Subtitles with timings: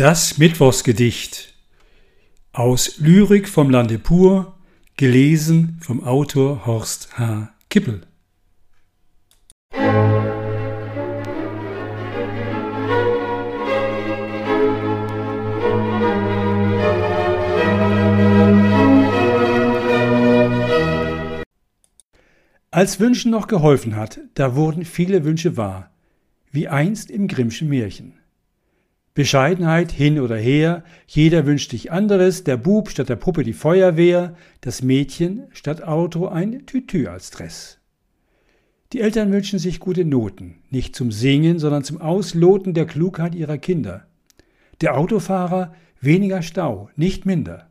[0.00, 1.52] Das Mittwochsgedicht
[2.52, 4.56] aus Lyrik vom Lande pur,
[4.96, 7.52] gelesen vom Autor Horst H.
[7.68, 8.00] Kippel.
[22.70, 25.90] Als Wünschen noch geholfen hat, da wurden viele Wünsche wahr,
[26.50, 28.19] wie einst im Grimmschen Märchen.
[29.20, 34.34] Bescheidenheit hin oder her, jeder wünscht sich anderes, der Bub statt der Puppe die Feuerwehr,
[34.62, 37.80] das Mädchen statt Auto ein Tütü als Dress.
[38.94, 43.58] Die Eltern wünschen sich gute Noten, nicht zum Singen, sondern zum Ausloten der Klugheit ihrer
[43.58, 44.06] Kinder.
[44.80, 47.68] Der Autofahrer weniger Stau, nicht minder.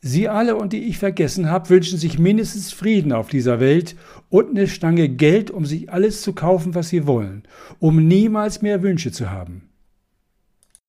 [0.00, 3.96] Sie alle und die ich vergessen habe, wünschen sich mindestens Frieden auf dieser Welt
[4.30, 7.42] und eine Stange Geld, um sich alles zu kaufen, was sie wollen,
[7.80, 9.68] um niemals mehr Wünsche zu haben.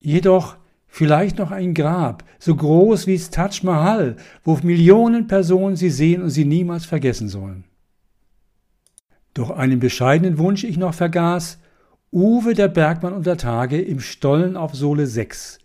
[0.04, 5.90] Jedoch vielleicht noch ein Grab, so groß wie das Taj Mahal, wo Millionen Personen sie
[5.90, 7.64] sehen und sie niemals vergessen sollen.
[9.34, 11.58] Doch einen bescheidenen Wunsch ich noch vergaß,
[12.12, 15.58] Uwe der Bergmann unter Tage im Stollen auf Sohle 6,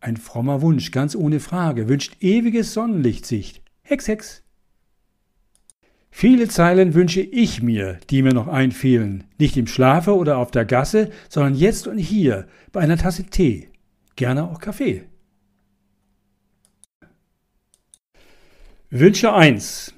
[0.00, 3.62] ein frommer Wunsch, ganz ohne Frage, wünscht ewiges Sonnenlichtsicht.
[3.82, 4.42] Hex, Hex.
[6.10, 10.64] Viele Zeilen wünsche ich mir, die mir noch einfielen, nicht im Schlafe oder auf der
[10.64, 13.68] Gasse, sondern jetzt und hier, bei einer Tasse Tee,
[14.16, 15.04] gerne auch Kaffee.
[18.90, 19.94] Wünsche 1.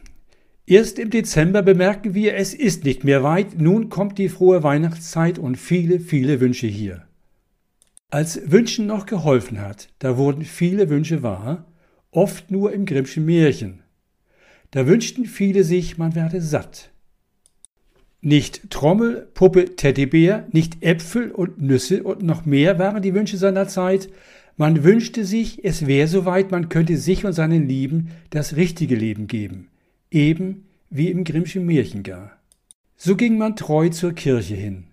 [0.66, 5.38] Erst im Dezember bemerken wir, es ist nicht mehr weit, nun kommt die frohe Weihnachtszeit
[5.38, 7.06] und viele, viele Wünsche hier.
[8.10, 11.72] Als Wünschen noch geholfen hat, da wurden viele Wünsche wahr,
[12.10, 13.82] oft nur im Grimmschen Märchen.
[14.70, 16.90] Da wünschten viele sich, man werde satt.
[18.20, 23.68] Nicht Trommel, Puppe, Teddybär, nicht Äpfel und Nüsse und noch mehr waren die Wünsche seiner
[23.68, 24.08] Zeit.
[24.56, 29.28] Man wünschte sich, es wäre soweit, man könnte sich und seinen Lieben das richtige Leben
[29.28, 29.68] geben,
[30.10, 32.32] eben wie im Grimmschen Märchen gar.
[32.96, 34.84] So ging man treu zur Kirche hin,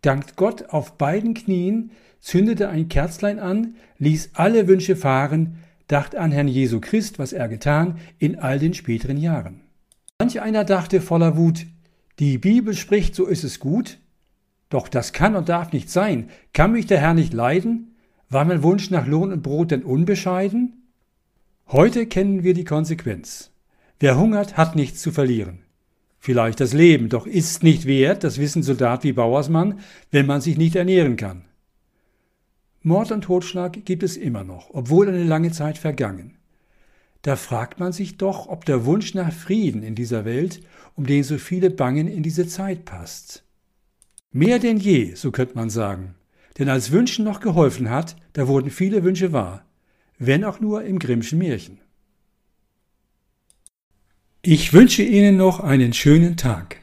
[0.00, 6.32] dankt Gott auf beiden Knien, zündete ein Kerzlein an, ließ alle Wünsche fahren, dacht an
[6.32, 9.60] Herrn Jesu Christ, was er getan in all den späteren Jahren.
[10.18, 11.66] Manch einer dachte voller Wut,
[12.18, 13.98] die Bibel spricht, so ist es gut.
[14.68, 16.30] Doch das kann und darf nicht sein.
[16.52, 17.94] Kann mich der Herr nicht leiden?
[18.28, 20.88] War mein Wunsch nach Lohn und Brot denn unbescheiden?
[21.68, 23.50] Heute kennen wir die Konsequenz.
[24.00, 25.60] Wer hungert, hat nichts zu verlieren.
[26.18, 29.80] Vielleicht das Leben, doch ist's nicht wert, das wissen Soldat wie Bauersmann,
[30.10, 31.44] wenn man sich nicht ernähren kann.
[32.82, 36.36] Mord und Totschlag gibt es immer noch, obwohl eine lange Zeit vergangen.
[37.22, 40.60] Da fragt man sich doch, ob der Wunsch nach Frieden in dieser Welt,
[40.96, 43.44] um den so viele bangen, in diese Zeit passt.
[44.32, 46.16] Mehr denn je, so könnte man sagen.
[46.58, 49.64] Denn als Wünschen noch geholfen hat, da wurden viele Wünsche wahr,
[50.18, 51.80] wenn auch nur im Grimmschen Märchen.
[54.42, 56.81] Ich wünsche Ihnen noch einen schönen Tag.